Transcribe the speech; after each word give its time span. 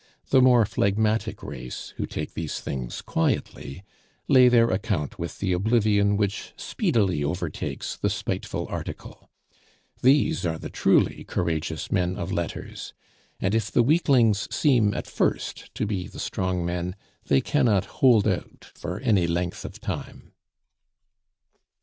The 0.31 0.41
more 0.41 0.65
phlegmatic 0.65 1.43
race, 1.43 1.93
who 1.97 2.07
take 2.07 2.33
these 2.33 2.59
things 2.59 3.03
quietly, 3.03 3.83
lay 4.27 4.49
their 4.49 4.71
account 4.71 5.19
with 5.19 5.37
the 5.37 5.53
oblivion 5.53 6.17
which 6.17 6.53
speedily 6.57 7.23
overtakes 7.23 7.97
the 7.97 8.09
spiteful 8.09 8.65
article. 8.67 9.29
These 10.01 10.43
are 10.43 10.57
the 10.57 10.71
truly 10.71 11.23
courageous 11.23 11.91
men 11.91 12.15
of 12.15 12.31
letters; 12.31 12.95
and 13.39 13.53
if 13.53 13.69
the 13.69 13.83
weaklings 13.83 14.47
seem 14.49 14.95
at 14.95 15.05
first 15.05 15.71
to 15.75 15.85
be 15.85 16.07
the 16.07 16.19
strong 16.19 16.65
men, 16.65 16.95
they 17.27 17.39
cannot 17.39 17.85
hold 17.85 18.27
out 18.27 18.71
for 18.73 18.99
any 19.01 19.27
length 19.27 19.63
of 19.65 19.79
time. 19.79 20.31